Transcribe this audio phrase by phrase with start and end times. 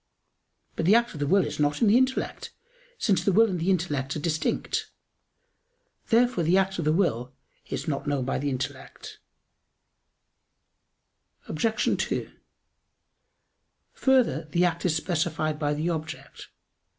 [0.75, 2.51] But the act of the will is not in the intellect;
[2.97, 4.89] since the will and the intellect are distinct.
[6.07, 7.33] Therefore the act of the will
[7.67, 9.19] is not known by the intellect.
[11.47, 11.95] Obj.
[12.03, 12.31] 2:
[13.93, 16.47] Further, the act is specified by the object.